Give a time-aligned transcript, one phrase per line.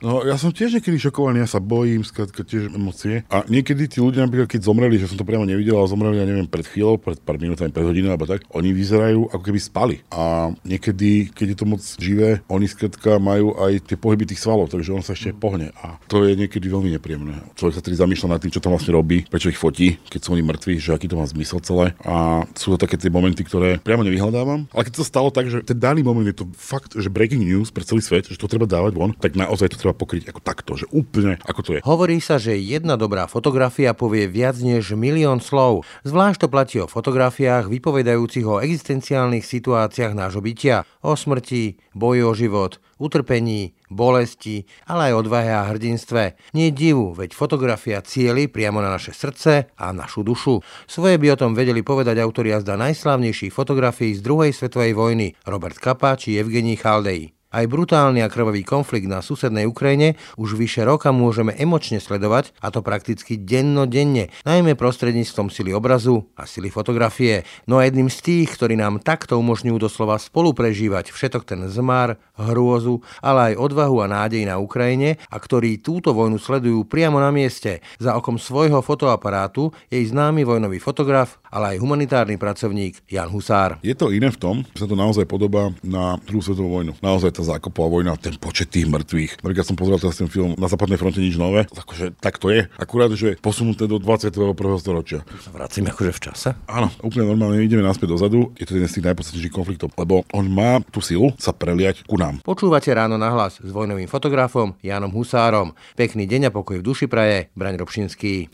[0.00, 3.28] No, ja som tiež niekedy šokovaný, ja sa bojím, skrátka tiež emócie.
[3.28, 6.24] A niekedy tí ľudia, napríklad, keď zomreli, že som to priamo nevidel, ale zomreli, ja
[6.24, 9.96] neviem, pred chvíľou, pred pár minútami, pred hodinou alebo tak, oni vyzerajú ako keby spali.
[10.08, 14.72] A niekedy, keď je to moc živé, oni skrátka majú aj tie pohyby tých svalov,
[14.72, 15.68] takže on sa ešte pohne.
[15.84, 17.36] A to je niekedy veľmi nepríjemné.
[17.60, 20.32] Človek sa tedy zamýšľa nad tým, čo to vlastne robí, prečo ich fotí, keď sú
[20.32, 21.92] oni mŕtvi, že aký to má zmysel celé.
[22.08, 24.64] A sú to také tie momenty, ktoré priamo nevyhľadávam.
[24.72, 27.68] Ale keď to stalo tak, že ten daný moment je to fakt, že breaking news
[27.68, 30.72] pre celý svet, že to treba dávať von, tak naozaj to treba pokryť ako takto,
[30.78, 31.80] že úplne ako to je.
[31.84, 35.88] Hovorí sa, že jedna dobrá fotografia povie viac než milión slov.
[36.06, 40.88] Zvlášť to platí o fotografiách vypovedajúcich o existenciálnych situáciách nášho bytia.
[41.00, 46.36] O smrti, boji o život, utrpení, bolesti, ale aj odvahe a hrdinstve.
[46.52, 50.60] Nie divu, veď fotografia cieli priamo na naše srdce a našu dušu.
[50.84, 55.80] Svoje by o tom vedeli povedať autori jazda najslávnejších fotografií z druhej svetovej vojny Robert
[55.80, 57.39] Kapa či Evgenij Chaldej.
[57.50, 62.70] Aj brutálny a krvavý konflikt na susednej Ukrajine už vyše roka môžeme emočne sledovať, a
[62.70, 67.42] to prakticky denno-denne, najmä prostredníctvom sily obrazu a sily fotografie.
[67.66, 73.02] No a jedným z tých, ktorí nám takto umožňujú doslova spoluprežívať všetok ten zmar, hrôzu,
[73.18, 77.82] ale aj odvahu a nádej na Ukrajine a ktorí túto vojnu sledujú priamo na mieste,
[77.98, 83.82] za okom svojho fotoaparátu, jej známy vojnový fotograf, ale aj humanitárny pracovník Jan Husár.
[83.82, 86.94] Je to iné v tom, že sa to naozaj podobá na druhú svetovú vojnu.
[87.02, 89.40] Naozaj tá zákopová vojna, ten počet tých mŕtvych.
[89.40, 92.68] Napríklad som pozrel teraz ten film Na západnej fronte nič nové, akože tak to je.
[92.76, 94.52] Akurát, že posunuté do 21.
[94.76, 95.24] storočia.
[95.48, 96.48] Vracíme akože v čase?
[96.68, 98.52] Áno, úplne normálne ideme naspäť dozadu.
[98.60, 102.20] Je to jeden z tých najpodstatnejších konfliktov, lebo on má tú silu sa preliať ku
[102.20, 102.44] nám.
[102.44, 105.72] Počúvate ráno na hlas s vojnovým fotografom Janom Husárom.
[105.96, 108.52] Pekný deň a pokoj v duši praje, Braň Robšinský.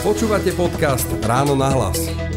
[0.00, 2.27] Počúvate podcast Ráno na hlas.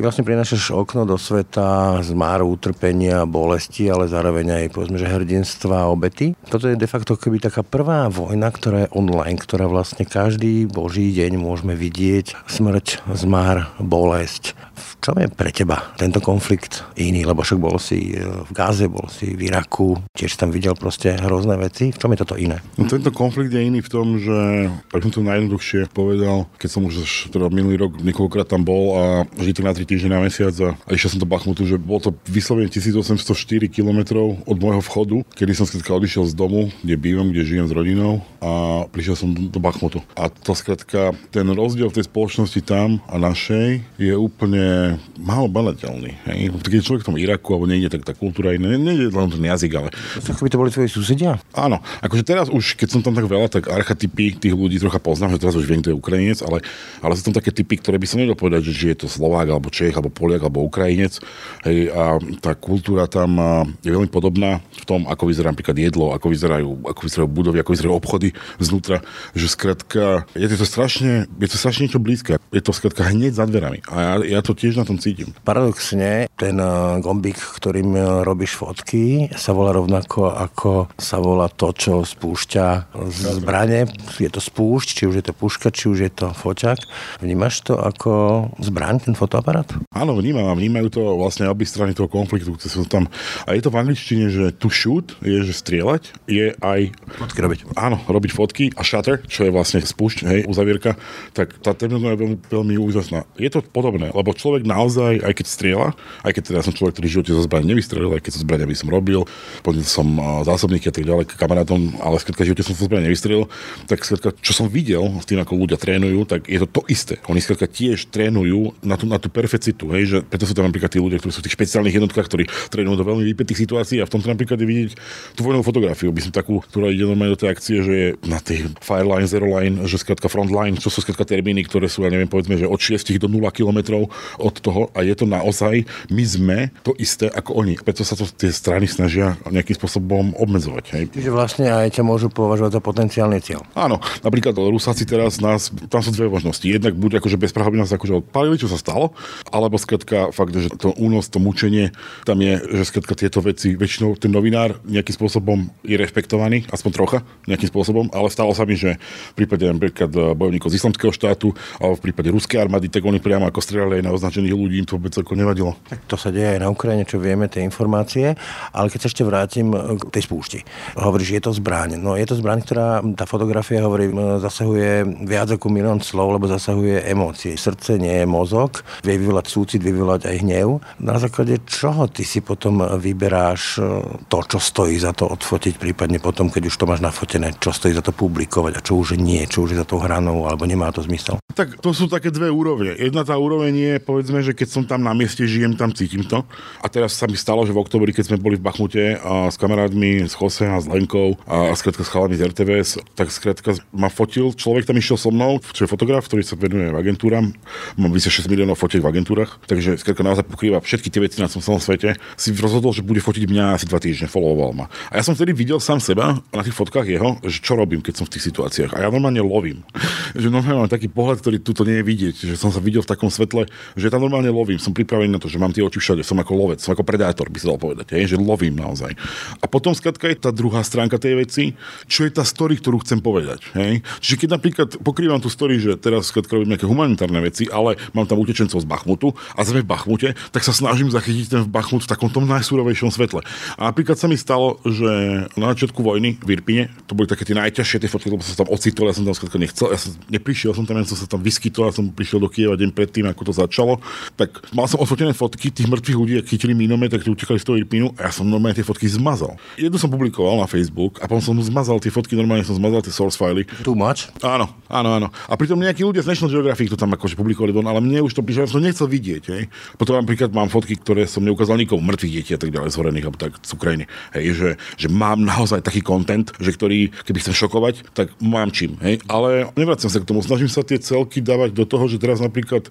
[0.00, 5.84] Ty vlastne prinášaš okno do sveta zmáru, utrpenia, bolesti, ale zároveň aj povedzme, že hrdinstva
[5.84, 6.32] a obety.
[6.48, 11.12] Toto je de facto keby taká prvá vojna, ktorá je online, ktorá vlastne každý boží
[11.12, 14.56] deň môžeme vidieť smrť, zmár, bolesť.
[14.80, 17.28] V čom je pre teba tento konflikt iný?
[17.28, 21.60] Lebo však bol si v Gáze, bol si v Iraku, tiež tam videl proste hrozné
[21.60, 21.92] veci.
[21.92, 22.64] V čom je toto iné?
[22.80, 26.88] No, tento konflikt je iný v tom, že tak som to najjednoduchšie povedal, keď som
[26.88, 29.04] už teda minulý rok niekoľkokrát tam bol a
[29.36, 32.10] žil na tri týždne na mesiac a, a išiel som do Bachmutu, že bolo to
[32.30, 33.18] vyslovene 1804
[33.66, 37.74] km od môjho vchodu, kedy som skrátka odišiel z domu, kde bývam, kde žijem s
[37.74, 39.98] rodinou a prišiel som do Bachmutu.
[40.14, 46.14] A to skrátka, ten rozdiel v tej spoločnosti tam a našej je úplne málo banateľný.
[46.30, 46.54] Hej.
[46.62, 49.72] Keď človek v tom Iraku alebo niekde, tak tá kultúra iná, nejde len ten jazyk,
[49.74, 49.88] ale...
[50.22, 51.42] Ako by to boli tvoji susedia?
[51.50, 55.34] Áno, akože teraz už, keď som tam tak veľa, tak archetypy tých ľudí trocha poznám,
[55.34, 56.62] že teraz už viem, to je Ukrajinec, ale,
[57.02, 59.72] ale sú tam také typy, ktoré by som nedal povedať, že je to Slovák alebo
[59.80, 61.16] Čech alebo Poliak alebo Ukrajinec.
[61.64, 63.40] Hej, a tá kultúra tam
[63.80, 67.72] je veľmi podobná v tom, ako vyzerá napríklad jedlo, ako vyzerajú, ako vyzerajú budovy, ako
[67.72, 68.28] vyzerajú obchody
[68.60, 69.00] znútra,
[69.32, 72.36] že skrátka je to strašne, je to strašne niečo blízke.
[72.52, 73.80] Je to skrátka hneď za dverami.
[73.88, 75.32] A ja, ja to tiež na tom cítim.
[75.46, 76.68] Paradoxne, ten eh,
[77.00, 82.66] gombík, ktorým eh, robíš fotky, sa volá rovnako ako sa volá to, čo spúšťa
[83.08, 83.88] z zbrane.
[84.18, 86.82] Je to spúšť, či už je to puška, či už je to foťak.
[87.22, 89.59] Vnímaš to ako zbraň, ten fotoaparát?
[89.90, 93.10] Áno, vnímam a vnímajú to vlastne obi strany toho konfliktu, ktoré sú tam.
[93.44, 96.80] A je to v angličtine, že to shoot je, že strieľať, je aj...
[97.18, 97.60] Fotky robiť.
[97.76, 100.96] Áno, robiť fotky a shutter, čo je vlastne spúšť, hej, uzavierka,
[101.36, 103.26] tak tá terminológia je veľmi, veľmi úžasná.
[103.36, 105.88] Je to podobné, lebo človek naozaj, aj keď strieľa,
[106.24, 108.66] aj keď teda som človek, ktorý v živote zo zbraň nevystrelil, aj keď so zbrania
[108.68, 109.20] by som robil,
[109.60, 110.06] potom som
[110.46, 113.46] zásobníky a tak ďalej kamarátom, ale skrátka živote som so zbraň nevystrelil,
[113.86, 117.18] tak skrátka, čo som videl s tým, ako ľudia trénujú, tak je to to isté.
[117.28, 120.86] Oni skrátka tiež trénujú na tú, na tú perfecitu, hej, že preto sú tam napríklad
[120.86, 124.06] tí ľudia, ktorí sú v tých špeciálnych jednotkách, ktorí trénujú do veľmi vypetých situácií a
[124.06, 124.90] v tomto napríklad je vidieť
[125.34, 128.38] tú vojnovú fotografiu, by som takú, ktorá ide normálne do tej akcie, že je na
[128.38, 132.30] tej fireline, zero line, že skrátka frontline, čo sú skrátka termíny, ktoré sú, ja neviem,
[132.30, 134.06] povedzme, že od 6 do 0 km
[134.38, 135.82] od toho a je to naozaj,
[136.14, 137.74] my sme to isté ako oni.
[137.82, 140.84] Preto sa to tie strany snažia nejakým spôsobom obmedzovať.
[140.94, 141.04] Hej.
[141.10, 143.66] Čiže vlastne aj ťa môžu považovať za potenciálny cieľ.
[143.74, 146.62] Áno, napríklad Rusáci teraz nás, tam sú dve možnosti.
[146.62, 149.16] Jednak buď akože bez by nás akože odpalili, čo sa stalo,
[149.48, 151.96] alebo skrátka fakt, že to únos, to mučenie,
[152.28, 157.18] tam je, že skrátka tieto veci, väčšinou ten novinár nejakým spôsobom je rešpektovaný, aspoň trocha,
[157.48, 159.00] nejakým spôsobom, ale stalo sa mi, že
[159.32, 163.48] v prípade napríklad bojovníkov z islamského štátu alebo v prípade ruskej armády, tak oni priamo
[163.48, 165.72] ako strieľali aj na označených ľudí, im to vôbec ako nevadilo.
[165.88, 168.36] Tak to sa deje aj na Ukrajine, čo vieme, tie informácie,
[168.74, 170.58] ale keď sa ešte vrátim k tej spúšti.
[170.98, 171.96] Hovoríš, je to zbraň.
[171.96, 174.10] No je to zbraň, ktorá, tá fotografia hovorí,
[174.40, 177.54] zasahuje viac ako milión slov, lebo zasahuje emócie.
[177.54, 180.82] Srdce nie je mozog, vie vyvolať súcit, vyvolať aj hnev.
[180.98, 183.86] Na základe čoho ty si potom vyberáš e,
[184.26, 187.94] to, čo stojí za to odfotiť, prípadne potom, keď už to máš nafotené, čo stojí
[187.94, 190.90] za to publikovať a čo už nie, čo už je za tou hranou, alebo nemá
[190.90, 191.38] to zmysel?
[191.54, 192.90] Tak to sú také dve úrovne.
[192.98, 196.42] Jedna tá úroveň je, povedzme, že keď som tam na mieste, žijem tam, cítim to.
[196.82, 199.54] A teraz sa mi stalo, že v oktobri, keď sme boli v Bachmute a s
[199.54, 203.78] kamarátmi, s Jose a s Lenkou a, a skrátka s chalami z RTVS, tak skrátka
[203.94, 207.54] ma fotil, človek tam išiel so mnou, čo je fotograf, ktorý sa venuje agentúram,
[207.94, 211.52] mám vyše 6 miliónov fotiek v agentúrach, takže skrátka naozaj pokrýva všetky tie veci na
[211.52, 212.16] celom svete.
[212.40, 214.86] Si rozhodol, že bude fotiť mňa asi dva týždne, followoval ma.
[215.12, 218.24] A ja som vtedy videl sám seba na tých fotkách jeho, že čo robím, keď
[218.24, 218.96] som v tých situáciách.
[218.96, 219.84] A ja normálne lovím.
[220.40, 223.10] že normálne mám taký pohľad, ktorý tu nie je vidieť, že som sa videl v
[223.12, 224.80] takom svetle, že tam normálne lovím.
[224.80, 227.52] Som pripravený na to, že mám tie oči všade, som ako lovec, som ako predátor,
[227.52, 229.12] by sa dal povedať, hej, že lovím naozaj.
[229.60, 231.64] A potom skrátka je tá druhá stránka tej veci,
[232.08, 233.64] čo je tá story, ktorú chcem povedať.
[233.76, 234.00] Hej.
[234.22, 238.28] Čiže keď napríklad pokrývam tú story, že teraz skrátka robím nejaké humanitárne veci, ale mám
[238.28, 242.10] tam utečencov z Bachmutu a sme v Bachmute, tak sa snažím zachytiť ten Bachmut v
[242.10, 243.42] takom tom najsúrovejšom svetle.
[243.74, 245.10] A napríklad sa mi stalo, že
[245.58, 248.62] na začiatku vojny v Irpine, to boli také tie najťažšie tie fotky, lebo som sa
[248.62, 251.26] tam ocitol, ja som tam skrátka nechcel, ja som neprišiel som tam, ja som sa
[251.26, 253.98] tam vyskytol, ja som prišiel do Kieva deň predtým, ako to začalo.
[254.38, 257.76] Tak mal som odfotené fotky tých mŕtvych ľudí, ak chytili mínomet, tak utekali z toho
[257.80, 259.58] Irpinu a ja som normálne tie fotky zmazal.
[259.74, 263.10] Jednu som publikoval na Facebook a potom som zmazal tie fotky, normálne som zmazal tie
[263.10, 263.66] source fily.
[263.82, 264.30] Too much?
[264.44, 265.28] Áno, áno, áno.
[265.50, 268.36] A pritom nejakí ľudia z National Geographic to tam akože publikovali don, ale mne už
[268.36, 269.44] to prišlo, ja som nechcel vidieť.
[269.52, 269.62] Hej.
[269.96, 273.38] Potom napríklad mám fotky, ktoré som neukázal nikomu, mŕtvych detí a tak ďalej, zhorených alebo
[273.40, 274.04] tak z Ukrajiny.
[274.34, 278.98] Hej, že, že mám naozaj taký kontent, že ktorý, keby chcem šokovať, tak mám čím.
[279.04, 279.22] Hej.
[279.30, 282.88] Ale nevracem sa k tomu, snažím sa tie celky dávať do toho, že teraz napríklad
[282.88, 282.90] e,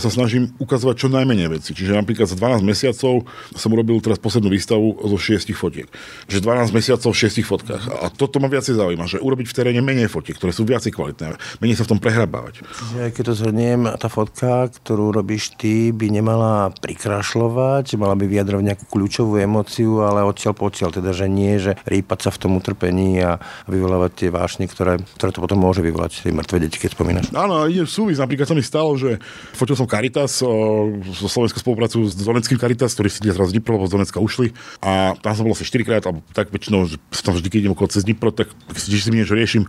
[0.00, 1.70] sa snažím ukazovať čo najmenej veci.
[1.76, 5.86] Čiže napríklad za 12 mesiacov som urobil teraz poslednú výstavu zo 6 fotiek.
[6.26, 7.82] Že 12 mesiacov v 6 fotkách.
[8.02, 11.36] A toto ma viacej zaujíma, že urobiť v teréne menej fotiek, ktoré sú viacej kvalitné,
[11.60, 12.64] menej sa v tom prehrabávať.
[12.64, 18.64] Čiže keď to zhrniem, tá fotka, ktorú robíš ty, by nemala prikrašľovať, mala by vyjadrovať
[18.66, 23.22] nejakú kľúčovú emóciu, ale odtiaľ potiaľ, teda že nie, že rýpať sa v tom utrpení
[23.22, 23.38] a
[23.70, 27.26] vyvolávať tie vášne, ktoré, ktoré to potom môže vyvolať, tie mŕtve deti, keď spomínaš.
[27.36, 28.18] Áno, ide súvis.
[28.18, 29.22] Napríklad sa mi stalo, že
[29.54, 33.92] fotil som Caritas, so Slovenskou spoluprácu s Donetským Caritas, ktorí si teraz z Dnipro, z
[33.94, 34.50] Donecka ušli
[34.82, 37.74] a tam som bol asi 4 krát, alebo tak väčšinou, že tam vždy, keď idem
[37.76, 39.68] okolo cez Dnipro, tak si mi niečo riešim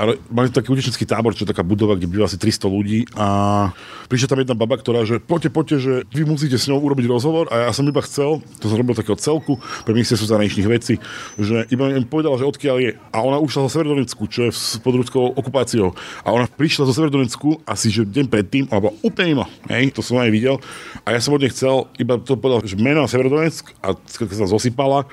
[0.00, 3.68] ale mali taký utečenský tábor, čo je taká budova, kde býva asi 300 ľudí a
[4.08, 7.50] prišla tam jedna baba, ktorá, že poďte, poďte, že vy musíte s ňou urobiť rozhovor
[7.50, 10.98] a ja som iba chcel, to som robil takého celku pre ministerstvo zahraničných vecí,
[11.38, 12.92] že iba im povedala, že odkiaľ je.
[13.14, 14.50] A ona ušla zo Severdonecku, čo je
[14.80, 15.94] pod ruskou okupáciou.
[16.22, 19.44] A ona prišla zo Severdonecku asi že deň predtým, alebo úplne mimo.
[19.68, 20.56] Hej, to som aj videl.
[21.04, 25.04] A ja som od nej chcel, iba to povedal, že meno Severodonetsk a sa zosypala,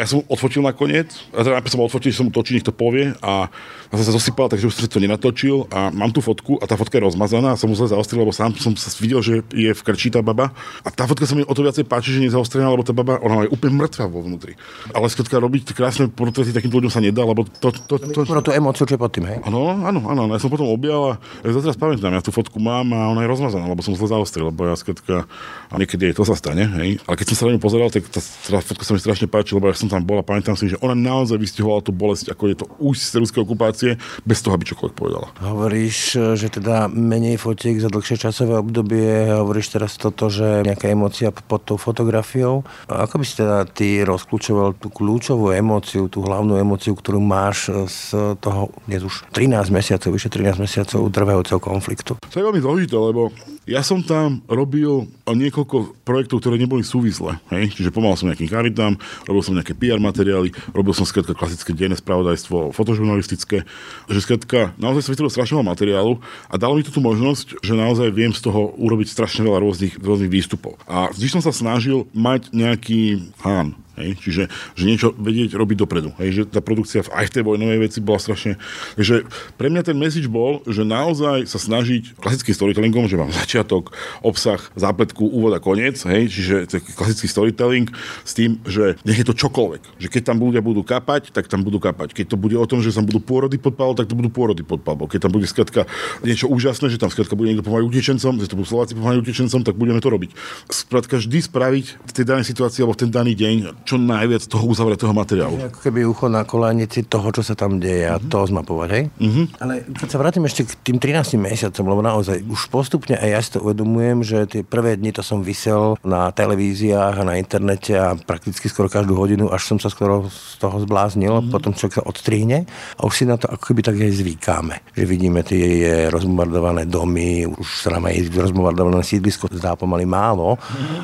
[0.00, 3.12] ja som odfotil nakoniec, a teda som odfotil, že som mu točil, nech to povie
[3.20, 3.52] a
[3.98, 7.02] som sa zosypal, takže už som to nenatočil a mám tú fotku a tá fotka
[7.02, 8.70] je rozmazaná a som musel zaostriť, lebo sám som
[9.02, 10.54] videl, že je v krčí tá baba
[10.86, 13.46] a tá fotka sa mi o to viacej páči, že nezaostrená, lebo tá baba, ona
[13.46, 14.54] je úplne mŕtva vo vnútri.
[14.94, 17.74] Ale skrátka robiť krásne portréty takým ľuďom sa nedá, lebo to...
[17.74, 18.40] to, to, to...
[18.40, 19.38] Tú emóciu, čo je pod tým, hej?
[19.42, 22.86] Áno, áno, áno, ja som potom objal a ja teraz pamätám, ja tú fotku mám
[22.94, 25.26] a ona je rozmazaná, lebo som sa zaostril, lebo ja skrátka,
[25.68, 27.02] a niekedy aj to sa stane, hej.
[27.04, 29.52] Ale keď som sa na ňu pozeral, tak tá, tá fotka sa mi strašne páči,
[29.52, 32.56] lebo ja som tam bola, pamätám si, že ona naozaj vystihovala tú bolesť, ako je
[32.56, 33.79] to už z ruskej okupácie,
[34.26, 35.28] bez toho, aby čokoľvek povedala.
[35.40, 41.32] Hovoríš, že teda menej fotiek za dlhšie časové obdobie, hovoríš teraz toto, že nejaká emócia
[41.32, 42.62] pod tou fotografiou.
[42.86, 48.36] Ako by si teda ty rozklúčoval tú kľúčovú emóciu, tú hlavnú emóciu, ktorú máš z
[48.42, 52.16] toho dnes už 13 mesiacov, vyše 13 mesiacov trvajúceho konfliktu?
[52.20, 53.32] To je veľmi zložité, lebo
[53.68, 57.38] ja som tam robil niekoľko projektov, ktoré neboli súvislé.
[57.52, 57.76] Hej?
[57.76, 58.94] Čiže pomal som nejakým charitám,
[59.26, 63.64] robil som nejaké PR materiály, robil som skrátka klasické denné spravodajstvo, fotožurnalistické,
[64.10, 66.12] že skrátka naozaj sa vytvoril strašne veľa materiálu
[66.48, 69.94] a dalo mi to tú možnosť, že naozaj viem z toho urobiť strašne veľa rôznych,
[70.00, 70.78] rôznych výstupov.
[70.86, 74.18] A vždy som sa snažil mať nejaký hán, Hej?
[74.20, 76.10] Čiže že niečo vedieť robiť dopredu.
[76.18, 76.28] Hej?
[76.32, 78.56] Že tá produkcia aj v tej vojnovej veci bola strašne...
[78.96, 79.28] Takže
[79.60, 83.92] pre mňa ten message bol, že naozaj sa snažiť klasickým storytellingom, že mám začiatok,
[84.24, 86.32] obsah, zápletku, úvod a koniec, hej?
[86.32, 87.86] čiže klasický storytelling
[88.24, 90.00] s tým, že nech je to čokoľvek.
[90.00, 92.16] Že keď tam ľudia budú kapať, tak tam budú kapať.
[92.16, 94.64] Keď to bude o tom, že tam budú pôrody pod palbou, tak to budú pôrody
[94.64, 95.10] pod palbou.
[95.10, 95.84] Keď tam bude skratka
[96.24, 99.60] niečo úžasné, že tam skratka bude niekto pomáhať utečencom, že to budú Slováci pomáhať utečencom,
[99.66, 100.30] tak budeme to robiť.
[100.70, 104.64] Skratka vždy spraviť v tej danej situácii alebo v ten daný deň čo najviac toho
[104.70, 105.58] uzavretého materiálu.
[105.66, 109.04] Ako keby ucho na kolanici toho, čo sa tam deje a to zmapovať, hej?
[109.18, 109.42] Mhm.
[109.58, 113.40] Ale keď sa vrátim ešte k tým 13 mesiacom, lebo naozaj už postupne aj ja
[113.42, 117.98] si to uvedomujem, že tie prvé dni to som vysel na televíziách a na internete
[117.98, 122.06] a prakticky skoro každú hodinu, až som sa skoro z toho zbláznil, potom človek sa
[122.06, 124.74] odstrihne a už si na to ako keby tak aj zvykáme.
[124.94, 130.54] Že vidíme tie rozbombardované domy, už sa nám aj rozbombardované sídlisko zdá pomaly málo,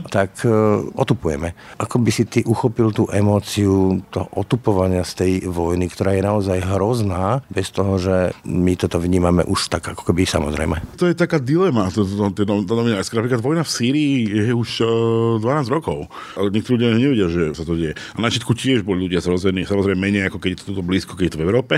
[0.07, 0.51] tak e,
[0.95, 1.53] otupujeme.
[1.83, 6.59] Ako by si ty uchopil tú emóciu toho otupovania z tej vojny, ktorá je naozaj
[6.67, 10.83] hrozná, bez toho, že my toto vnímame už tak ako keby samozrejme.
[10.99, 13.15] To je taká dilema, to, to, to, to, to novinárska.
[13.15, 14.15] Napríklad vojna v Sýrii
[14.51, 16.11] je už uh, 12 rokov.
[16.35, 17.95] Ale niektorí ľudia nevedia, že sa to deje.
[17.95, 21.25] A na všetku tiež boli ľudia zrození, samozrejme menej ako keď je to blízko, keď
[21.31, 21.75] je to v Európe.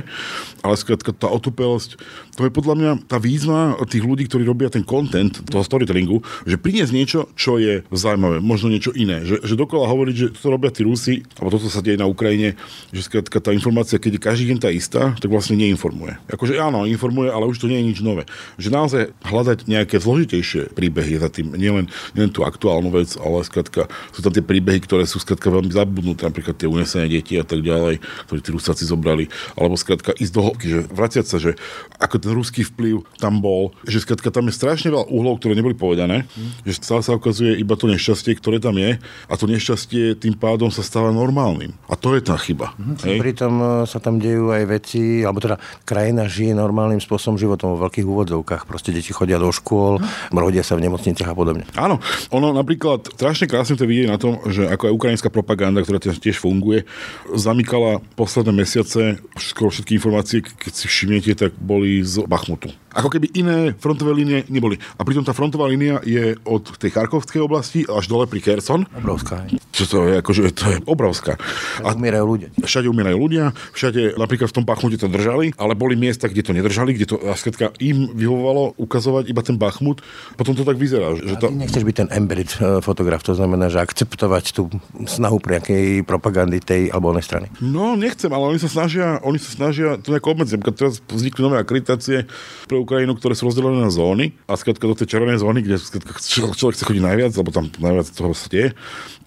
[0.65, 2.01] Ale skrátka tá otupelosť,
[2.41, 6.57] to je podľa mňa tá výzva tých ľudí, ktorí robia ten content toho storytellingu, že
[6.57, 9.29] priniesť niečo, čo je zaujímavé, možno niečo iné.
[9.29, 12.55] Že, že dokola hovoriť, že to robia tí Rusi, alebo toto sa deje na Ukrajine,
[12.95, 16.15] že skrátka tá informácia, keď je každý deň tá istá, tak vlastne neinformuje.
[16.31, 18.31] Akože áno, informuje, ale už to nie je nič nové.
[18.63, 23.91] Že naozaj hľadať nejaké zložitejšie príbehy za tým, nielen, nielen tú aktuálnu vec, ale skrátka
[24.15, 27.67] sú tam tie príbehy, ktoré sú skrátka veľmi zabudnuté, napríklad tie unesené deti a tak
[27.67, 27.99] ďalej,
[28.31, 29.27] ktoré tí Rusáci zobrali,
[29.59, 31.59] alebo skrátka ísť do hĺbky, že vraciať sa, že
[31.99, 35.75] ako ten ruský vplyv tam bol, že skrátka tam je strašne veľa uhlov, ktoré neboli
[35.75, 36.63] povedané, mm.
[36.63, 40.68] že stále sa ukazuje iba to nešťastie, ktoré tam je a to nešťastie tým pádom
[40.71, 41.75] sa stáva normálnym.
[41.91, 42.73] A to je tá chyba.
[42.79, 42.97] Mm.
[43.05, 43.19] Hej?
[43.21, 47.89] Pritom e, sa tam dejú aj veci, alebo teda krajina žije normálnym spôsobom životom vo
[47.89, 48.63] veľkých úvodzovkách.
[48.69, 50.01] Proste deti chodia do škôl,
[50.33, 51.65] rodia sa v nemocniciach a podobne.
[51.75, 52.01] Áno,
[52.33, 56.41] ono napríklad strašne krásne to vidieť na tom, že ako aj ukrajinská propaganda, ktorá tiež
[56.41, 56.85] funguje,
[57.33, 62.71] zamykala posledné mesiace skoro všetky informácie, keď si všimnete, tak boli z Bachmutu.
[62.99, 64.75] Ako keby iné frontové línie neboli.
[64.99, 68.91] A pritom tá frontová línia je od tej Charkovskej oblasti až dole pri Kherson.
[68.99, 69.47] Obrovská.
[69.71, 71.39] Čo to je, akože to je obrovská.
[71.87, 72.49] A umierajú ľudia.
[72.59, 76.51] Všade umierajú ľudia, všade napríklad v tom Bachmute to držali, ale boli miesta, kde to
[76.51, 80.03] nedržali, kde to skrátka im vyhovovalo ukazovať iba ten Bachmut.
[80.35, 81.15] Potom to tak vyzerá.
[81.15, 81.47] Že to...
[81.55, 84.67] nechceš byť ten embedded eh, fotograf, to znamená, že akceptovať tú
[85.07, 87.47] snahu nejakej propagandy tej alebo onej strany.
[87.63, 90.59] No, nechcem, ale oni sa snažia, oni sa snažia to nejako obmedziť.
[90.75, 92.27] Teraz vznikli nové akreditácie
[92.67, 94.33] pre Ukrajinu, ktoré sú rozdelené na zóny.
[94.49, 96.17] A skrátka do tej červenej zóny, kde skrátka
[96.57, 98.73] človek chce chodiť najviac, lebo tam najviac toho deje,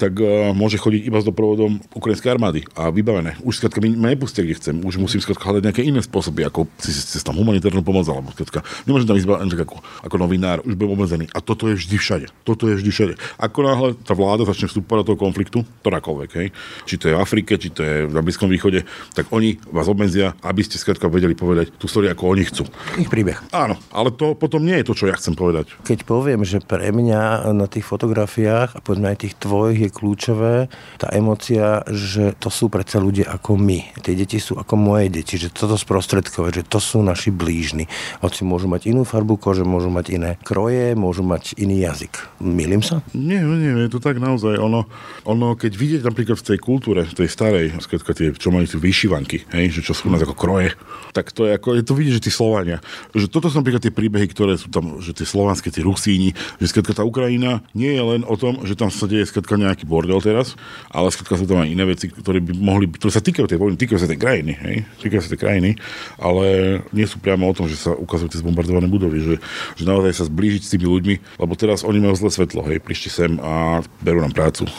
[0.02, 3.38] tak uh, môže chodiť iba s doprovodom ukrajinskej armády a vybavené.
[3.46, 4.76] Už skrátka mi, ma nepustia, kde chcem.
[4.82, 8.34] Už musím skrátka hľadať nejaké iné spôsoby, ako si, si, si tam humanitárnu pomoc, alebo
[8.34, 9.30] skrátka nemôžem tam ísť
[9.62, 11.26] ako, ako novinár, už budem obmedzený.
[11.38, 12.28] A toto je vždy všade.
[12.42, 13.14] Toto je vždy všade.
[13.38, 16.48] Ako náhle tá vláda začne vstúpať do toho konfliktu, ktorákoľvek, hej,
[16.90, 20.34] či to je v Afrike, či to je na Blízkom východe, tak oni vás obmedzia,
[20.42, 22.64] aby ste skrátka vedeli povedať tú story, ako oni chcú.
[22.98, 23.38] Ich príbeh.
[23.54, 25.70] Áno, ale to potom nie je to, čo ja chcem povedať.
[25.86, 30.72] Keď poviem, že pre mňa na tých fotografiách a povedzme aj tých tvojich je kľúčové
[30.98, 34.00] tá emocia, že to sú predsa ľudia ako my.
[34.00, 37.92] Tie deti sú ako moje deti, že toto sprostredkovať, že to sú naši blížni.
[38.24, 42.18] Hoci môžu mať inú farbu kože, môžu mať iné kroje, môžu mať iný jazyk.
[42.40, 43.04] Milím sa?
[43.12, 44.56] Nie, nie, je to tak naozaj.
[44.58, 44.88] Ono,
[45.28, 48.80] ono keď vidieť napríklad v tej kultúre, v tej starej, skrátka tie, čo majú tie
[48.80, 50.74] vyšívanky, hej, že čo sú u nás ako kroje,
[51.12, 52.80] tak to je ako, je to vidieť, že tí Slovania,
[53.12, 56.32] že toto sú napríklad tie príbehy, ktoré sú tam, že tie slovanské, tie Rusíni,
[56.62, 59.81] že skrátka tá Ukrajina nie je len o tom, že tam sa deje skrátka nejaký
[59.86, 60.58] bordel teraz,
[60.90, 63.76] ale skrátka sú tam aj iné veci, ktoré by mohli, ktoré sa týkajú tej vojny,
[63.78, 65.70] týkajú sa tej krajiny, hej, týkajú sa tej krajiny,
[66.18, 66.46] ale
[66.92, 69.36] nie sú priamo o tom, že sa ukazujú tie zbombardované budovy, že,
[69.78, 73.10] že naozaj sa zblížiť s tými ľuďmi, lebo teraz oni majú zlé svetlo, hej, prišli
[73.10, 74.66] sem a berú nám prácu.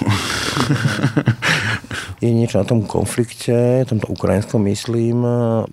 [2.23, 5.26] je niečo na tom konflikte, tomto ukrajinskom myslím,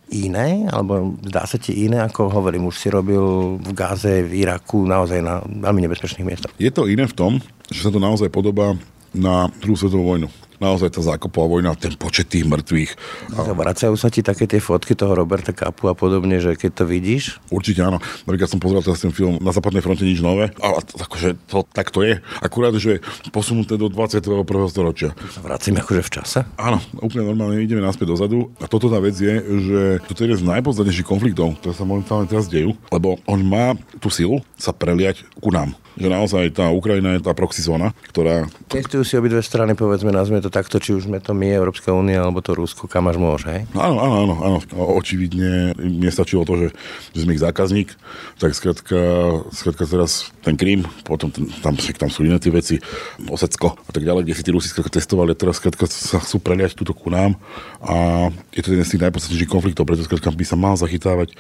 [0.10, 0.66] iné?
[0.68, 5.22] Alebo zdá sa ti iné, ako hovorím, už si robil v Gáze, v Iraku, naozaj
[5.22, 6.52] na veľmi nebezpečných miestach?
[6.58, 7.32] Je to iné v tom,
[7.70, 8.74] že sa to naozaj podobá
[9.14, 12.92] na druhú svetovú vojnu naozaj tá zákopová vojna, ten počet tých mŕtvych.
[13.34, 13.56] A...
[13.56, 17.40] Vracajú sa ti také tie fotky toho Roberta Kapu a podobne, že keď to vidíš?
[17.50, 18.04] Určite áno.
[18.28, 20.52] Napríklad som pozrel teraz ten film Na západnej fronte nič nové.
[20.60, 22.20] A akože to, tak to je.
[22.44, 23.00] Akurát, že
[23.32, 24.44] posunuté do 21.
[24.70, 25.16] storočia.
[25.40, 26.40] Vracíme akože v čase?
[26.60, 28.52] Áno, úplne normálne ideme naspäť dozadu.
[28.60, 32.28] A toto tá vec je, že toto je jeden z najpodstatnejších konfliktov, ktoré sa momentálne
[32.28, 33.74] teraz dejú, lebo on má
[34.04, 38.46] tú silu sa preliať ku nám že naozaj tá Ukrajina je tá proxy zóna, ktorá...
[38.70, 42.22] Testujú si obidve strany, povedzme, nazvime to takto, či už sme to my, Európska únia,
[42.22, 43.62] alebo to Rusko, kam až môže, hej?
[43.74, 44.58] Áno, áno, áno, áno.
[45.00, 46.68] Očividne mne stačilo to, že,
[47.18, 47.90] že sme ich zákazník,
[48.38, 49.00] tak skrátka,
[49.50, 52.78] skrátka teraz ten Krím, potom ten, tam, tam sú iné tie veci,
[53.26, 56.76] Osecko a tak ďalej, kde si tí Rusi skrátka testovali teraz skrátka sa chcú preliať
[56.76, 57.38] túto ku nám
[57.84, 61.36] a je to jeden z tých najpodstatnejších konfliktov, preto skrátka by sa mal zachytávať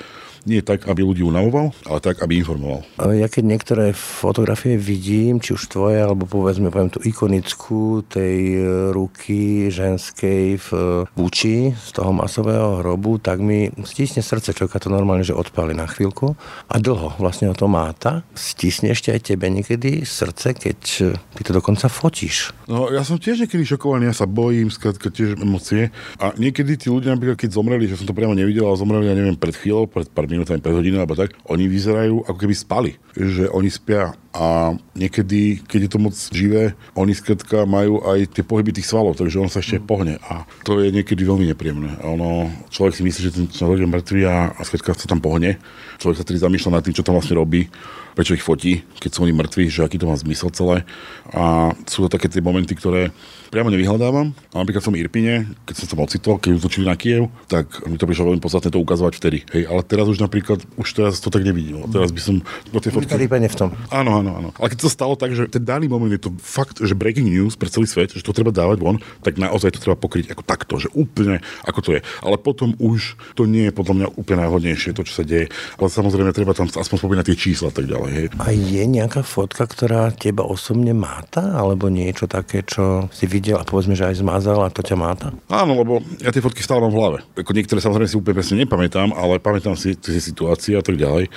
[0.45, 2.85] nie tak, aby ľudí unavoval, ale tak, aby informoval.
[3.15, 8.63] Ja keď niektoré fotografie vidím, či už tvoje, alebo povedzme, poviem tú ikonickú tej
[8.95, 10.69] ruky ženskej v
[11.17, 15.89] Buči z toho masového hrobu, tak mi stisne srdce, človeka to normálne, že odpali na
[15.89, 16.37] chvíľku
[16.69, 18.23] a dlho vlastne o to máta.
[18.37, 20.77] Stisne ešte aj tebe niekedy srdce, keď
[21.17, 22.55] ty to dokonca fotíš.
[22.69, 25.89] No ja som tiež niekedy šokovaný, ja sa bojím, skrátka tiež emócie.
[26.21, 29.17] A niekedy tí ľudia, napríklad keď zomreli, že som to priamo nevidel, ale zomreli, ja
[29.17, 32.91] neviem, pred chvíľou, pred pár minútami, pred hodinou alebo tak, oni vyzerajú ako keby spali.
[33.17, 38.45] Že oni spia a niekedy, keď je to moc živé, oni skrátka majú aj tie
[38.45, 41.97] pohyby tých svalov, takže on sa ešte pohne a to je niekedy veľmi nepríjemné.
[42.05, 45.17] A ono, človek si myslí, že ten človek je mŕtvý a, a skrátka sa tam
[45.17, 45.57] pohne.
[45.97, 47.65] Človek sa tedy zamýšľa nad tým, čo tam vlastne robí,
[48.13, 50.85] prečo ich fotí, keď sú oni mŕtvi, že aký to má zmysel celé.
[51.33, 53.09] A sú to také tie momenty, ktoré
[53.49, 54.31] priamo nevyhľadávam.
[54.53, 58.05] A napríklad som Irpine, keď som sa ocitol, keď útočili na Kiev, tak mi to
[58.05, 59.37] prišlo veľmi podstatné to ukazovať vtedy.
[59.51, 61.83] Hej, ale teraz už napríklad, už teraz to tak nevidím.
[61.89, 62.35] Teraz by som
[62.69, 63.17] do tej fotky...
[63.17, 63.73] v tom.
[63.89, 64.49] Áno, áno, áno.
[64.61, 67.57] Ale keď to stalo tak, že ten daný moment je to fakt, že breaking news
[67.57, 70.73] pre celý svet, že to treba dávať von, tak naozaj to treba pokryť ako takto,
[70.77, 72.01] že úplne ako to je.
[72.21, 75.49] Ale potom už to nie je podľa mňa úplne najhodnejšie, to, čo sa deje.
[75.81, 78.11] Ale samozrejme treba tam aspoň spomínať tie čísla a tak ďalej.
[78.13, 78.25] Hej.
[78.37, 83.63] A je nejaká fotka, ktorá teba osobne máta, alebo niečo také, čo si videl a
[83.63, 85.31] povedzme, že aj zmazal a to ťa máta?
[85.47, 87.17] Áno, lebo ja tie fotky stále mám v hlave.
[87.39, 91.31] Ako niektoré samozrejme si úplne presne nepamätám, ale pamätám si tie situácie a tak ďalej.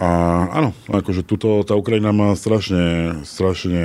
[0.00, 0.08] A
[0.48, 3.84] áno, akože tuto tá Ukrajina ma strašne, strašne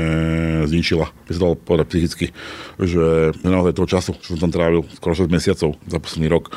[0.64, 1.12] zničila.
[1.28, 2.26] By sa dalo povedať psychicky,
[2.80, 6.56] že naozaj toho času, čo som tam trávil, skoro 6 mesiacov za posledný rok,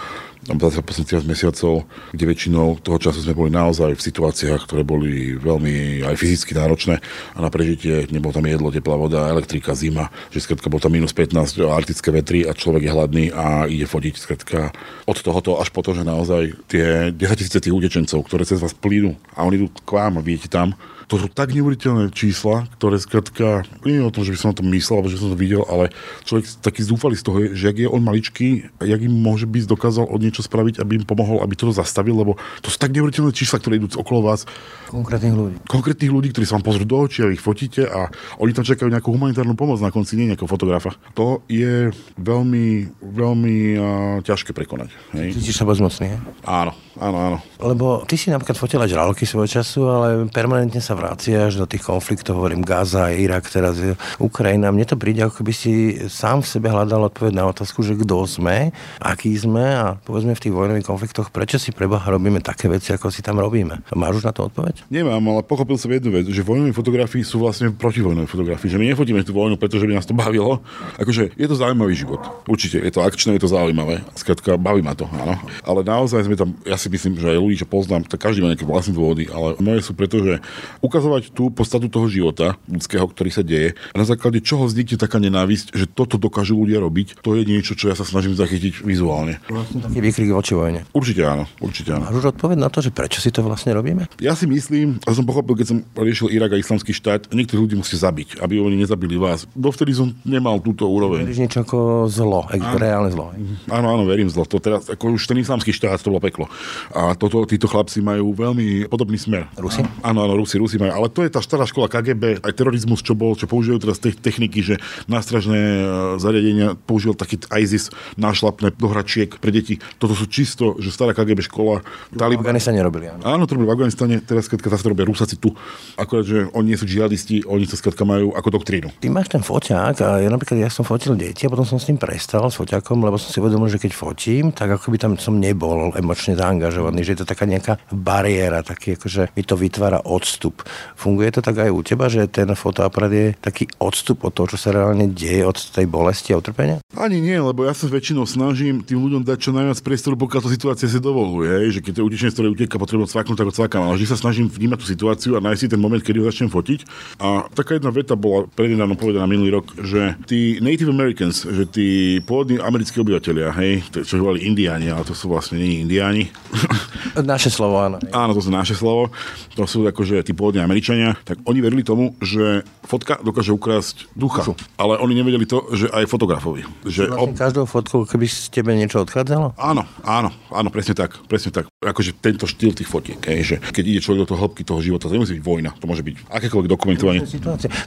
[0.48, 1.84] za posledných mesiacov,
[2.16, 6.96] kde väčšinou toho času sme boli naozaj v situáciách, ktoré boli veľmi aj fyzicky náročné.
[7.36, 11.12] A na prežitie nebolo tam jedlo, teplá voda, elektrika, zima, že skrátka bol tam minus
[11.12, 14.72] 15 arktické vetry a človek je hladný a ide fodiť skrátka
[15.04, 18.72] od tohoto až po to, že naozaj tie 10 tisíce tých utečencov, ktoré cez vás
[18.72, 20.72] plínu a oni idú k vám vidíte tam,
[21.10, 24.62] to sú tak neuveriteľné čísla, ktoré skrátka, nie je o tom, že by som to
[24.62, 25.90] myslel, alebo že som to videl, ale
[26.22, 30.06] človek taký zúfalý z toho, že ak je on maličký, jak im môže byť dokázal
[30.06, 33.58] od niečo spraviť, aby im pomohol, aby to zastavil, lebo to sú tak neuveriteľné čísla,
[33.58, 34.46] ktoré idú okolo vás.
[34.86, 35.58] Konkrétnych ľudí.
[35.66, 38.06] Konkrétnych ľudí, ktorí sa vám pozrú do očí a ich fotíte a
[38.38, 40.94] oni tam čakajú nejakú humanitárnu pomoc na konci, nie nejakého fotografa.
[41.18, 41.90] To je
[42.22, 43.82] veľmi, veľmi uh,
[44.22, 44.94] ťažké prekonať.
[45.18, 45.34] Hej?
[45.42, 46.70] Cítiš sa bezmocný, Áno,
[47.02, 47.38] áno, áno.
[47.58, 52.36] Lebo ty si napríklad fotila žraloky svojho času, ale permanentne sa vraciaš do tých konfliktov,
[52.36, 53.80] hovorím Gaza, Irak, teraz
[54.20, 54.68] Ukrajina.
[54.68, 55.72] Mne to príde, ako keby si
[56.12, 60.42] sám v sebe hľadal odpoveď na otázku, že kto sme, aký sme a povedzme v
[60.44, 63.80] tých vojnových konfliktoch, prečo si preboha robíme také veci, ako si tam robíme.
[63.96, 64.84] Máš už na to odpoveď?
[64.92, 68.92] Nemám, ale pochopil som jednu vec, že vojnové fotografie sú vlastne protivojnové fotografie, že my
[68.92, 70.60] nefotíme tú vojnu, pretože by nás to bavilo.
[71.00, 72.20] Akože je to zaujímavý život.
[72.44, 74.04] Určite, je to akčné, je to zaujímavé.
[74.18, 75.40] Skrátka, baví ma to, áno.
[75.64, 78.52] Ale naozaj sme tam, ja si myslím, že aj ľudí, čo poznám, tak každý má
[78.52, 80.42] nejaké vlastné dôvody, ale moje sú preto, že
[80.90, 85.22] ukazovať tú podstatu toho života ľudského, ktorý sa deje a na základe čoho vznikne taká
[85.22, 89.38] nenávisť, že toto dokážu ľudia robiť, to je niečo, čo ja sa snažím zachytiť vizuálne.
[89.46, 90.82] Vlastne taký výkrik voči vojne.
[90.90, 92.10] Určite áno, určite áno.
[92.10, 94.10] Máš už odpoveď na to, že prečo si to vlastne robíme?
[94.18, 97.78] Ja si myslím, a som pochopil, keď som riešil Irak a islamský štát, niektorí ľudí
[97.78, 99.46] musíte zabiť, aby oni nezabili vás.
[99.54, 101.28] Dovtedy som nemal túto úroveň.
[101.28, 103.30] Veríš niečo ako zlo, áno, reálne zlo.
[103.70, 104.48] Áno, áno, verím zlo.
[104.48, 106.48] To teraz, ako už ten islamský štát, to bolo peklo.
[106.96, 109.46] A toto, títo chlapci majú veľmi podobný smer.
[109.60, 109.84] Rusi?
[110.00, 110.92] Áno, áno, Rusi, Rusi majú.
[110.96, 114.16] Ale to je tá stará škola KGB, aj terorizmus, čo bol, čo používajú teraz te-
[114.16, 115.82] techniky, že nástražné e,
[116.16, 119.76] zariadenia používal taký ISIS nášlapné do hračiek pre deti.
[120.00, 121.84] Toto sú čisto, že stará KGB škola.
[122.16, 122.40] Talib...
[122.40, 123.20] V Afganistane robili, áno.
[123.28, 125.52] Áno, to robili v Afganistane, teraz skrátka zase robia Rusaci tu.
[126.00, 128.94] Akorát, že oni nie sú džihadisti, oni sa skrátka majú ako doktrínu.
[129.02, 131.90] Ty máš ten foťák a ja napríklad ja som fotil deti a potom som s
[131.90, 135.12] tým prestal s foťakom, lebo som si uvedomil, že keď fotím, tak ako by tam
[135.18, 140.06] som nebol emočne zaangažovaný, že je to taká nejaká bariéra, taký akože mi to vytvára
[140.06, 140.59] odstup.
[140.94, 144.58] Funguje to tak aj u teba, že ten fotoaparát je taký odstup od toho, čo
[144.60, 146.82] sa reálne deje, od tej bolesti a utrpenia?
[146.98, 150.50] Ani nie, lebo ja sa väčšinou snažím tým ľuďom dať čo najviac priestoru, pokiaľ to
[150.50, 153.82] situácia si dovoluje, že keď to utečenec, ktorý uteká, potrebujem cvaknúť, tak ho cvakám.
[153.86, 156.50] Ale vždy sa snažím vnímať tú situáciu a nájsť si ten moment, kedy ho začnem
[156.50, 156.84] fotiť.
[157.22, 162.18] A taká jedna veta bola prednedávno povedaná minulý rok, že tí Native Americans, že tí
[162.26, 166.28] pôvodní americkí obyvateľia, hej, čo hovorili Indiáni, ale to sú vlastne nie Indiáni.
[167.18, 167.96] Naše slovo, áno.
[168.14, 169.10] Áno, to sú naše slovo.
[169.58, 171.18] To sú akože tí pôvodní Američania.
[171.26, 174.42] Tak oni verili tomu, že fotka dokáže ukrasť ducha.
[174.42, 174.54] Dušu.
[174.78, 176.66] Ale oni nevedeli to, že aj fotografovi.
[176.86, 177.38] Že vlastne ob...
[177.38, 179.54] každou fotkou, keby z tebe niečo odchádzalo?
[179.58, 181.70] Áno, áno, áno, presne tak, presne tak.
[181.80, 185.08] Akože tento štýl tých fotiek, hej, že keď ide človek do toho hĺbky toho života,
[185.08, 187.22] to nemusí byť vojna, to môže byť akékoľvek dokumentovanie.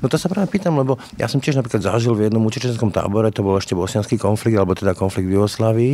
[0.02, 3.30] No to sa práve pýtam, lebo ja som tiež napríklad zažil v jednom utečenskom tábore,
[3.30, 5.94] to bol ešte bosnianský konflikt, alebo teda konflikt v Jugoslávii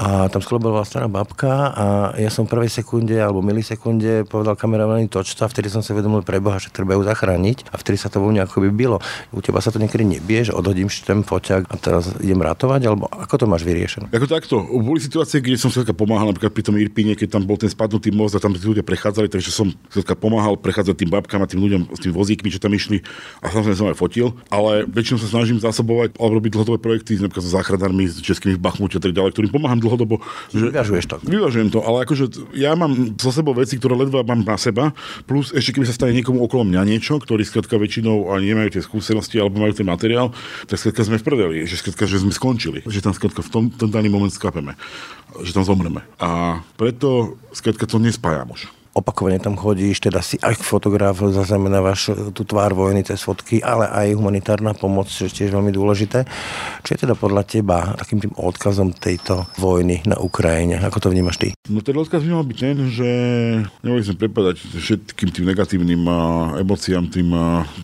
[0.00, 1.84] a tam bola stará babka a
[2.16, 5.92] ja som prvé prvej sekunde alebo milisekunde povedal kameraman toč to a vtedy som si
[5.92, 9.04] vedomil preboha, že treba ju zachrániť a vtedy sa to vo mne ako by bylo.
[9.36, 13.04] U teba sa to niekedy nebie, že odhodím ten foťák a teraz idem ratovať, alebo
[13.12, 14.08] ako to máš vyriešené?
[14.16, 14.64] Ako takto.
[14.80, 18.08] Boli situácie, kde som sa pomáhal napríklad pri tom Irpíne, keď tam bol ten spadnutý
[18.16, 21.60] most a tam tí ľudia prechádzali, takže som sa pomáhal prechádzať tým babkám a tým
[21.60, 23.04] ľuďom s tým vozíkmi, čo tam išli
[23.44, 27.44] a samozrejme som aj fotil, ale väčšinou sa snažím zásobovať alebo robiť dlhodobé projekty, napríklad
[27.44, 30.24] so záchranármi, s českými v Bachmute a tak ďalej, ktorým pomáham dlhodobo.
[30.54, 31.16] Že, Vyvažuješ to.
[31.26, 34.94] Vyvažujem to, ale akože ja mám so sebou veci, ktoré ledva mám na seba,
[35.26, 38.82] plus ešte keby sa stane niekomu okolo mňa niečo, ktorý skrátka väčšinou ani nemajú tie
[38.82, 40.30] skúsenosti alebo majú ten materiál,
[40.70, 43.62] tak skrátka sme v prdeli, že skrátka, že sme skončili, že tam skrátka v tom,
[43.68, 44.78] ten daný moment skapeme,
[45.42, 46.06] že tam zomreme.
[46.22, 52.46] A preto skrátka to nespájam už opakovane tam chodíš, teda si aj fotograf, zaznamenávaš tú
[52.46, 56.22] tvár vojny cez fotky, ale aj humanitárna pomoc, čo je tiež veľmi dôležité.
[56.86, 60.78] Čo je teda podľa teba takým tým odkazom tejto vojny na Ukrajine?
[60.78, 61.48] Ako to vnímaš ty?
[61.66, 63.08] No ten odkaz by mal byť ten, že
[63.82, 66.02] nemali sme prepadať všetkým tým negatívnym
[66.62, 67.34] emóciám tým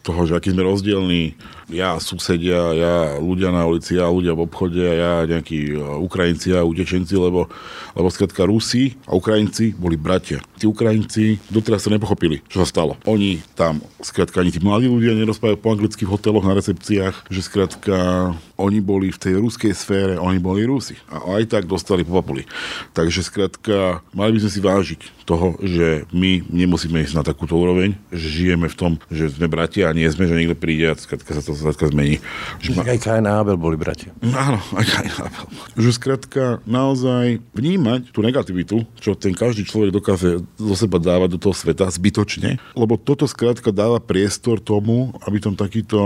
[0.06, 1.34] toho, že aký sme rozdielní,
[1.70, 7.14] ja susedia, ja ľudia na ulici, ja ľudia v obchode, ja nejakí Ukrajinci a utečenci,
[7.14, 7.46] lebo,
[7.94, 10.42] lebo skratka Rusi a Ukrajinci boli bratia.
[10.58, 10.99] Tí Ukrajinci
[11.52, 12.98] doteraz sa nepochopili, čo sa stalo.
[13.06, 17.40] Oni tam, skratka, ani tí mladí ľudia nerozprávajú po anglicky v hoteloch na recepciách, že
[17.40, 20.98] skratka oni boli v tej ruskej sfére, oni boli Rusi.
[21.08, 22.44] A aj tak dostali po papuli.
[22.92, 27.94] Takže skratka, mali by sme si vážiť toho, že my nemusíme ísť na takúto úroveň,
[28.10, 31.38] že žijeme v tom, že sme bratia a nie sme, že niekto príde a skratka
[31.38, 32.18] sa to skratka zmení.
[32.58, 32.82] Že ma...
[32.82, 34.10] Aj Kain a Abel boli bratia.
[34.26, 35.46] Áno, aj Kain a Abel.
[35.78, 41.38] Že skratka naozaj vnímať tú negativitu, čo ten každý človek dokáže zo seba dávať do
[41.38, 46.00] toho sveta zbytočne, lebo toto skratka dáva priestor tomu, aby tam takíto,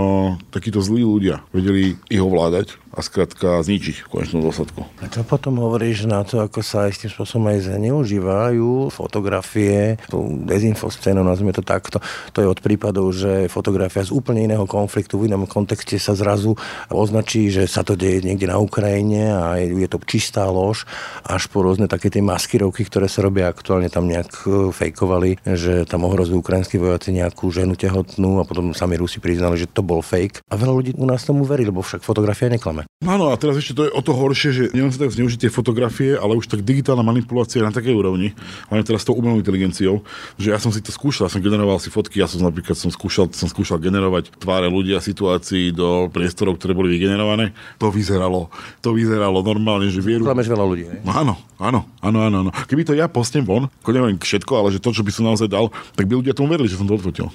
[0.51, 4.87] takíto zlí ľudia vedeli ich ovládať a skrátka zničiť v konečnom dôsledku.
[5.03, 9.99] A čo potom hovoríš na to, ako sa aj s tým spôsobom aj zneužívajú fotografie,
[10.07, 11.99] tú dezinfoscénu, nazvime to takto.
[12.33, 16.55] To je od prípadov, že fotografia z úplne iného konfliktu v inom kontexte sa zrazu
[16.89, 20.87] označí, že sa to deje niekde na Ukrajine a je, je to čistá lož,
[21.27, 25.83] až po rôzne také tie maskirovky, ktoré sa robia aktuálne tam nejak e, fejkovali, že
[25.91, 30.05] tam ohrozujú ukrajinskí vojaci nejakú ženu tehotnú a potom sami Rusi priznali, že to bol
[30.05, 30.45] fake.
[30.47, 32.84] A veľa ľudí u nás tomu verí, lebo však fotografia neklame.
[33.05, 35.53] Áno, a teraz ešte to je o to horšie, že nielen sa tak zneužiť tie
[35.53, 38.33] fotografie, ale už tak digitálna manipulácia je na takej úrovni,
[38.73, 40.01] hlavne teraz s tou umelou inteligenciou,
[40.41, 43.29] že ja som si to skúšal, som generoval si fotky, ja som napríklad som skúšal,
[43.37, 47.53] som skúšal generovať tváre ľudí a situácií do priestorov, ktoré boli vygenerované.
[47.77, 48.49] To vyzeralo,
[48.81, 50.25] to vyzeralo normálne, že vieru.
[50.25, 50.99] Klameš veľa ľudí, ne?
[51.05, 52.51] Áno, áno, áno, áno, áno.
[52.65, 55.53] Keby to ja postem von, ako neviem všetko, ale že to, čo by som naozaj
[55.53, 57.29] dal, tak by ľudia tomu verili, že som to odfotil.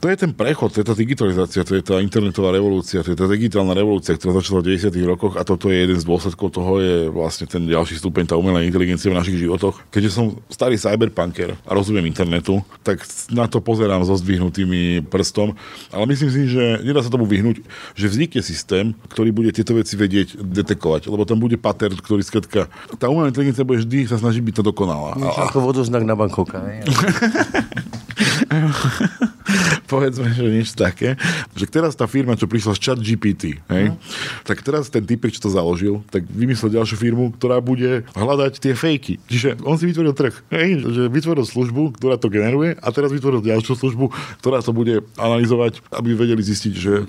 [0.00, 3.18] To je ten prechod, to je tá digitalizácia, to je tá internetová revolúcia, to je
[3.18, 4.90] tá digitálna revolúcia, ktorá začala 90.
[5.06, 8.66] rokoch a toto je jeden z dôsledkov toho, je vlastne ten ďalší stupeň, tá umelá
[8.66, 9.78] inteligencia v našich životoch.
[9.94, 15.54] Keďže som starý cyberpunker a rozumiem internetu, tak na to pozerám so zdvihnutými prstom,
[15.94, 17.62] ale myslím si, že nedá sa tomu vyhnúť,
[17.94, 22.66] že vznikne systém, ktorý bude tieto veci vedieť detekovať, lebo tam bude pattern, ktorý skratka,
[22.98, 25.14] tá umelá inteligencia bude vždy sa snažiť byť to dokonalá.
[25.46, 26.58] Ako vodoznak na bankovka.
[29.92, 31.18] povedzme, že niečo také,
[31.54, 33.98] že teraz tá firma, čo prišla z chat GPT, hej, no.
[34.46, 38.72] tak teraz ten typek, čo to založil, tak vymyslel ďalšiu firmu, ktorá bude hľadať tie
[38.76, 39.22] fejky.
[39.30, 43.44] Čiže on si vytvoril trh, hej, že vytvoril službu, ktorá to generuje a teraz vytvoril
[43.44, 44.10] ďalšiu službu,
[44.42, 47.06] ktorá to bude analyzovať, aby vedeli zistiť, že...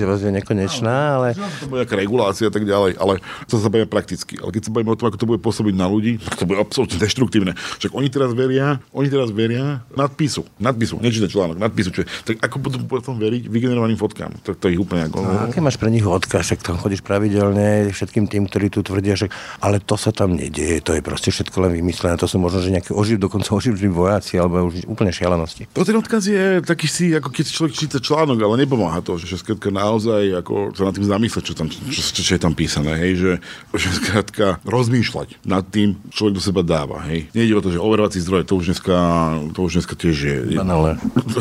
[0.00, 1.38] Vás je nekonečná, ale...
[1.62, 4.36] To bude nejaká regulácia a tak ďalej, ale to sa bavíme prakticky.
[4.36, 6.60] Ale keď sa bavíme o tom, ako to bude pôsobiť na ľudí, tak to bude
[6.60, 7.52] absolútne deštruktívne.
[7.80, 12.36] Však oni teraz veria, oni teraz veria nadpisu, nadpisu, nečíta článok, nadpisu, čo je tak
[12.44, 14.36] ako budú potom veriť vygenerovaným fotkám?
[14.44, 15.24] To, to ich úplne ako...
[15.24, 16.46] No, aké máš pre nich odkaz?
[16.46, 20.84] Však tam chodíš pravidelne všetkým tým, ktorí tu tvrdia, že ale to sa tam nedieje,
[20.84, 24.36] to je proste všetko len vymyslené, to sú možno, že nejaké oživ, dokonca oživní vojaci,
[24.36, 25.70] alebo už úplne šialenosti.
[25.72, 29.40] To ten odkaz je taký si, ako keď človek číta článok, ale nepomáha to, že
[29.40, 32.96] skrátka naozaj ako sa nad tým zamyslieť, čo, tam, čo, čo, čo, je tam písané,
[33.00, 33.32] hej, že,
[33.76, 37.30] že skrátka rozmýšľať nad tým, človek do seba dáva, hej.
[37.32, 38.96] Nejde o to, že overovací zdroje, to už dneska,
[39.54, 40.38] to už dneska tiež je.
[40.56, 40.96] Banále.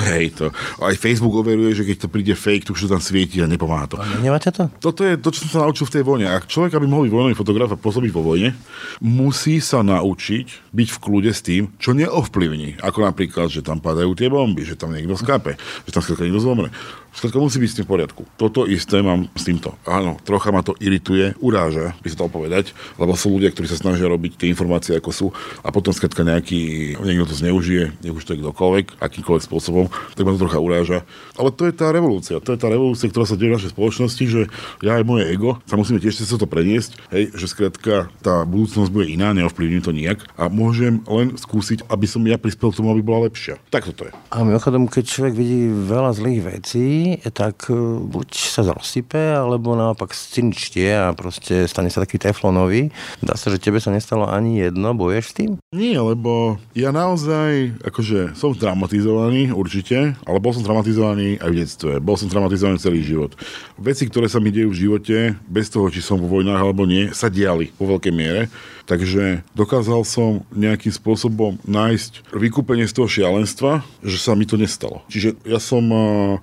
[0.09, 0.45] Hej, to,
[0.81, 3.89] aj Facebook overuje, že keď to príde fake, to už to tam svieti a nepomáha
[3.89, 3.97] to.
[4.21, 4.69] Nemáte to?
[4.79, 6.25] Toto je to, čo som sa naučil v tej vojne.
[6.29, 8.53] Ak človek, aby mohol byť vojnový fotograf a pôsobiť vo vojne,
[9.01, 12.81] musí sa naučiť byť v kľude s tým, čo neovplyvní.
[12.83, 16.43] Ako napríklad, že tam padajú tie bomby, že tam niekto skápe, že tam skrátka niekto
[16.43, 16.69] zomre.
[17.13, 18.21] Všetko musí byť s tým v poriadku.
[18.37, 19.73] Toto isté mám s týmto.
[19.89, 23.81] Áno, trocha ma to irituje, uráža, by sa to povedať, lebo sú ľudia, ktorí sa
[23.81, 25.27] snažia robiť tie informácie, ako sú,
[25.65, 30.23] a potom skrátka nejaký, niekto to zneužije, nech už to je kdokoľvek, akýmkoľvek spôsobom, tak
[30.23, 30.99] ma to trocha uráža.
[31.39, 32.37] Ale to je tá revolúcia.
[32.37, 34.41] To je tá revolúcia, ktorá sa deje v našej spoločnosti, že
[34.85, 38.91] ja aj moje ego sa musíme tiež sa to preniesť, hej, že skrátka tá budúcnosť
[38.93, 42.91] bude iná, neovplyvní to nijak a môžem len skúsiť, aby som ja prispel k tomu,
[42.91, 43.57] aby bola lepšia.
[43.71, 44.13] Tak to je.
[44.29, 46.98] A mimochodom, keď človek vidí veľa zlých vecí,
[47.33, 52.89] tak e, buď sa rozsype, alebo naopak scinčtie a proste stane sa taký teflonový.
[53.21, 55.51] Dá sa, že tebe sa nestalo ani jedno, boješ s tým?
[55.75, 61.91] Nie, lebo ja naozaj, akože som traumatizovaný určite, ale bol som traumatizovaný aj v detstve.
[62.01, 63.37] Bol som traumatizovaný celý život.
[63.79, 67.11] Veci, ktoré sa mi dejú v živote, bez toho, či som vo vojnách alebo nie,
[67.13, 68.51] sa diali vo veľkej miere.
[68.89, 75.05] Takže dokázal som nejakým spôsobom nájsť vykúpenie z toho šialenstva, že sa mi to nestalo.
[75.13, 75.85] Čiže ja som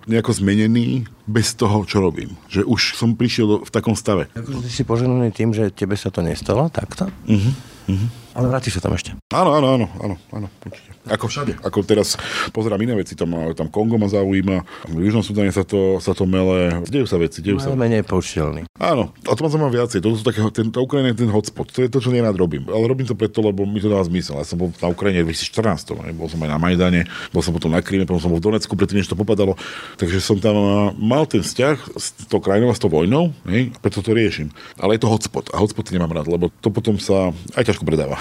[0.07, 2.39] nejako zmenený bez toho, čo robím.
[2.47, 4.31] Že už som prišiel v takom stave.
[4.39, 7.11] Akože ty si poženaný tým, že tebe sa to nestalo takto?
[7.27, 7.51] Uh-huh.
[7.91, 8.09] Uh-huh.
[8.37, 9.17] Ale vrátiš sa tam ešte.
[9.33, 10.93] Áno, áno, áno, áno, áno, určite.
[11.09, 11.57] Ako všade.
[11.65, 12.21] Ako teraz
[12.53, 14.61] pozerám iné veci, tam, tam Kongo ma zaujíma,
[14.93, 17.73] v Južnom Sudáne sa to, sa to mele, dejú sa veci, dejú sa.
[17.73, 18.69] menej poučiteľný.
[18.77, 20.05] Áno, a to ma zaujíma viacej.
[20.05, 21.73] To sú také, ten, tá Ukrajina je ten hotspot.
[21.73, 22.69] To je to, čo nerád robím.
[22.69, 24.37] Ale robím to preto, lebo mi to dáva zmysel.
[24.37, 26.13] Ja som bol na Ukrajine v 2014, ne?
[26.13, 28.77] bol som aj na Majdane, bol som potom na Kríme, potom som bol v Donecku,
[28.77, 29.57] predtým než to popadalo.
[29.97, 30.59] Takže som tam
[31.01, 33.73] mal ten vzťah s tou krajinou a s tou vojnou, ne?
[33.81, 34.53] preto to riešim.
[34.77, 38.19] Ale je to hotspot a hotspot nemám rád, lebo to potom sa aj ťažko predáva.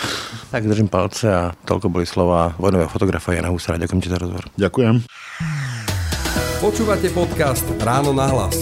[0.51, 3.81] Tak držím palce a toľko boli slova vojnového fotografa Jana Husara.
[3.81, 4.45] Ďakujem ti za rozhovor.
[4.55, 4.95] Ďakujem.
[6.63, 8.55] Počúvate podcast Ráno na hlas.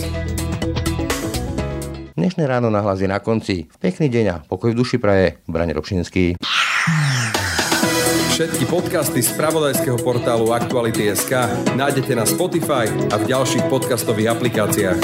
[2.13, 3.67] Dnešné ráno na hlas je na konci.
[3.83, 5.37] Pekný deň a pokoj v duši praje.
[5.43, 6.39] Brane Robšinský.
[8.33, 11.33] Všetky podcasty z pravodajského portálu Aktuality.sk
[11.77, 14.99] nájdete na Spotify a v ďalších podcastových aplikáciách.